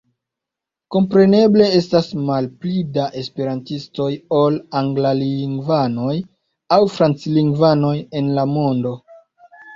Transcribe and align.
Kompreneble 0.93 1.67
estas 1.79 2.07
malpli 2.29 2.81
da 2.95 3.05
esperantistoj 3.21 4.09
ol 4.39 4.57
anglalingvanoj 4.81 6.17
aŭ 6.79 6.81
franclingvanoj 6.97 7.95
en 8.23 8.35
la 8.41 8.49
mondo. 8.59 8.97